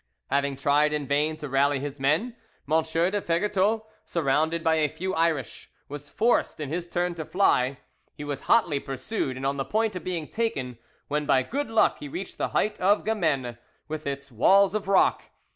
Having 0.31 0.55
tried 0.55 0.93
in 0.93 1.05
vain 1.05 1.37
to 1.37 1.47
rally 1.47 1.79
his 1.79 1.99
men, 1.99 2.35
M. 2.67 2.81
de 2.81 3.21
Vergetot, 3.21 3.83
surrounded 4.03 4.63
by 4.63 4.73
a 4.77 4.89
few 4.89 5.13
Irish, 5.13 5.69
was 5.87 6.09
forced 6.09 6.59
in 6.59 6.69
his 6.69 6.87
turn 6.87 7.13
to 7.13 7.23
fly; 7.23 7.77
he 8.15 8.23
was 8.23 8.41
hotly 8.49 8.79
pursued, 8.79 9.37
and 9.37 9.45
on 9.45 9.57
the 9.57 9.63
point 9.63 9.95
of 9.95 10.03
being 10.03 10.27
taken, 10.27 10.79
when 11.07 11.27
by 11.27 11.43
good 11.43 11.69
luck 11.69 11.99
he 11.99 12.07
reached 12.07 12.39
the 12.39 12.47
height 12.49 12.79
of 12.79 13.05
Gamene, 13.05 13.59
with 13.87 14.07
its 14.07 14.31
walls 14.31 14.73
of 14.73 14.87
rock. 14.87 15.25